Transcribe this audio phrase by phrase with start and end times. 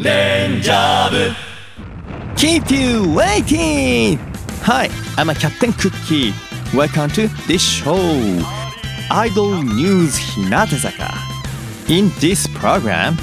[0.00, 1.34] レンジャー部
[2.36, 4.16] Keep you waiting!
[4.62, 6.32] Hi, I'm a Captain Cookie.
[6.72, 7.96] Welcome to this show.
[9.10, 11.10] Idol News Hinatazaka.
[11.88, 13.16] In this program,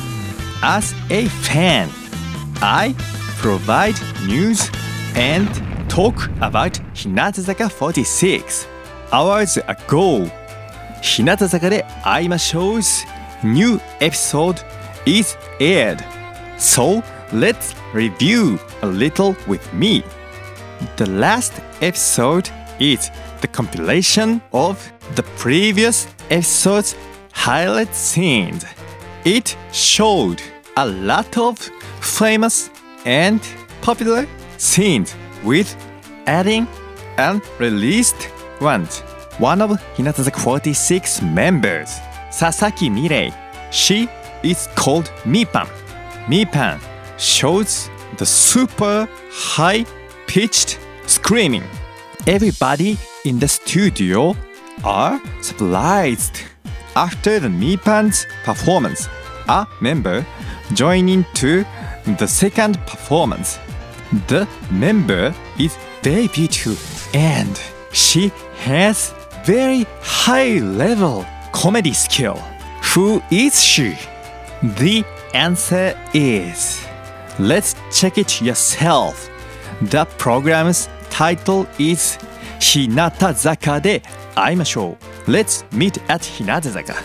[0.62, 1.88] as a fan,
[2.62, 2.94] I
[3.38, 3.96] provide
[4.28, 4.70] news
[5.16, 5.48] and
[5.88, 8.68] talk about Hinatazaka 46.
[9.14, 10.30] Hours ago,
[11.02, 13.06] Hinatazaka de Aimasho's
[13.46, 14.62] new episode
[15.06, 16.04] is aired.
[16.58, 17.04] So
[17.34, 20.04] let's review a little with me.
[20.98, 23.10] The last episode is
[23.42, 26.96] the compilation of the previous episode's
[27.34, 28.66] highlight scenes.
[29.26, 30.42] It showed
[30.78, 31.60] a lot of
[32.00, 32.70] famous
[33.06, 33.42] and
[33.82, 34.28] popular
[34.58, 35.76] scenes with
[36.26, 36.68] adding
[37.18, 38.30] unreleased
[38.62, 39.00] ones.
[39.38, 41.90] One of Hinata's 46 members,
[42.32, 43.34] Sasaki Mirei,
[43.72, 44.08] she
[44.44, 45.68] is called Mipan.
[46.28, 46.80] Mipan
[47.18, 49.86] shows the super high
[50.28, 51.64] pitched screaming.
[52.26, 54.36] Everybody in the studio
[54.84, 56.42] are surprised.
[56.96, 59.08] After the Mipan's performance,
[59.48, 60.26] a member
[60.74, 61.64] joining to
[62.18, 63.60] the second performance.
[64.28, 66.76] The member is very beautiful
[67.14, 67.60] and
[67.92, 68.32] she
[68.64, 69.14] has
[69.46, 72.38] very high level comedy skill.
[72.94, 73.98] Who is she?
[74.64, 75.04] The
[75.36, 76.86] answer is
[77.38, 79.30] Let's check it yourself.
[79.82, 82.18] The program's title is
[82.60, 84.00] Hinatazaka de
[84.38, 84.98] Aimashou.
[85.28, 86.96] Let's meet at Hinatazaka.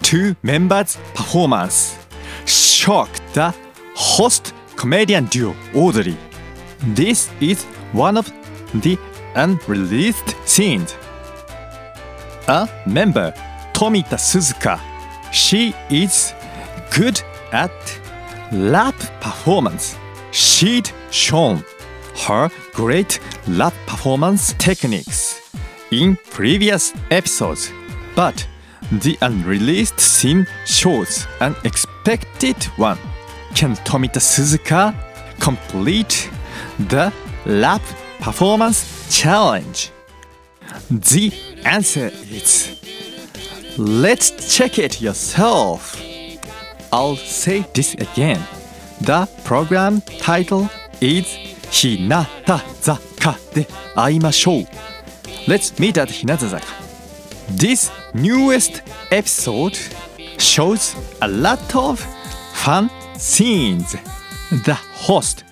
[0.00, 1.98] Two members' performance
[2.46, 3.54] shocked the
[3.94, 6.16] host comedian duo Audrey.
[6.94, 8.32] This is one of
[8.72, 8.98] the
[9.34, 10.96] unreleased scenes.
[12.48, 13.34] A member,
[13.74, 14.80] Tomita Suzuka,
[15.30, 16.32] she is
[16.90, 17.72] good at
[18.52, 19.96] lap performance.
[20.32, 21.64] She'd shown
[22.26, 25.40] her great lap performance techniques
[25.90, 27.70] in previous episodes,
[28.16, 28.46] but
[28.90, 32.98] the unreleased scene shows an expected one.
[33.54, 34.94] Can Tomita Suzuka
[35.40, 36.30] complete
[36.88, 37.12] the
[37.46, 37.82] lap
[38.20, 39.90] performance challenge?
[40.90, 41.32] The
[41.64, 42.78] answer is
[43.78, 46.01] Let's check it yourself.
[46.92, 48.40] I'll say this again.
[49.00, 50.68] The program title
[51.00, 51.24] is
[51.72, 53.64] Hinata-zaka de
[53.96, 54.66] aimashou.
[55.48, 56.70] Let's meet at Hinata-zaka.
[57.48, 59.78] This newest episode
[60.38, 61.98] shows a lot of
[62.52, 63.96] fun scenes.
[64.50, 65.44] The host,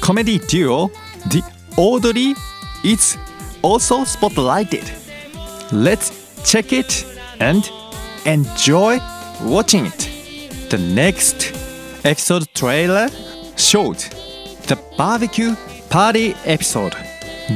[0.00, 0.88] comedy duo
[1.26, 1.42] The
[1.76, 2.34] Audrey,
[2.82, 3.18] is
[3.60, 4.90] also spotlighted.
[5.72, 6.10] Let's
[6.50, 7.04] check it
[7.38, 7.70] and
[8.24, 8.98] enjoy
[9.42, 10.15] watching it.
[10.69, 11.53] The next
[12.05, 13.09] episode trailer
[13.57, 13.97] showed
[14.67, 15.55] the barbecue
[15.89, 16.95] party episode.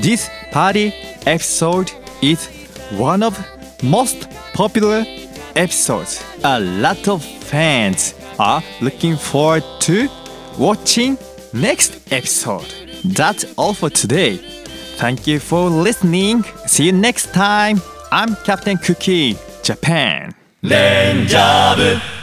[0.02, 0.94] This party
[1.26, 1.92] episode
[2.22, 2.48] is
[2.92, 3.38] one of
[3.84, 5.06] most popular
[5.56, 6.24] episodes.
[6.44, 10.10] A lot of fans are looking forward to
[10.58, 11.18] watching
[11.54, 12.74] next episode.
[13.06, 14.38] That's all for today.
[14.98, 16.44] Thank you for listening.
[16.68, 17.82] See you next time.
[18.12, 20.34] I'm Captain Cookie, Japan.
[20.62, 22.19] レンジャー部